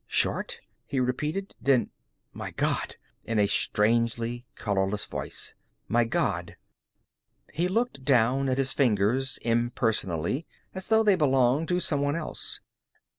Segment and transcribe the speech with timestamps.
[0.07, 1.53] "Short?" he repeated.
[1.61, 1.91] Then,
[2.33, 5.53] "My God!" in a strangely colorless voice
[5.87, 6.55] "My God!"
[7.53, 12.61] He looked down at his fingers impersonally, as though they belonged to some one else.